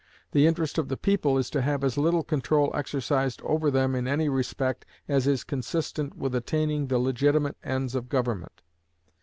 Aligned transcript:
The 0.31 0.47
interest 0.47 0.79
of 0.79 0.87
the 0.87 0.97
people 0.97 1.37
is 1.37 1.51
to 1.51 1.61
have 1.61 1.83
as 1.83 1.95
little 1.95 2.23
control 2.23 2.71
exercised 2.73 3.39
over 3.43 3.69
them 3.69 3.93
in 3.93 4.07
any 4.07 4.29
respect 4.29 4.83
as 5.07 5.27
is 5.27 5.43
consistent 5.43 6.17
with 6.17 6.33
attaining 6.33 6.87
the 6.87 6.97
legitimate 6.97 7.57
ends 7.63 7.93
of 7.93 8.09
government. 8.09 8.63